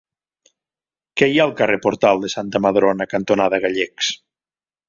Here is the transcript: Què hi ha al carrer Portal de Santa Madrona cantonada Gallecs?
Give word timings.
Què 1.21 1.27
hi 1.33 1.37
ha 1.41 1.43
al 1.45 1.53
carrer 1.59 1.77
Portal 1.83 2.23
de 2.25 2.31
Santa 2.37 2.65
Madrona 2.67 3.09
cantonada 3.15 3.61
Gallecs? 3.67 4.11